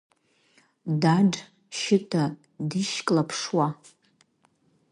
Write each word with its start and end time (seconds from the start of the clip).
Даџь 1.01 1.39
Шьыта 1.77 2.23
дишьклаԥшуа. 2.69 3.67